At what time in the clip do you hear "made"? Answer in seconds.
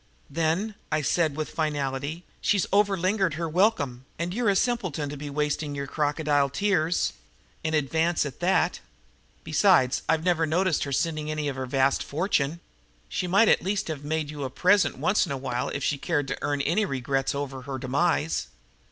14.03-14.31